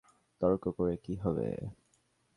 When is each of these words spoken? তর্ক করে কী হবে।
তর্ক 0.41 0.63
করে 0.77 0.95
কী 0.97 1.13
হবে। 1.15 1.47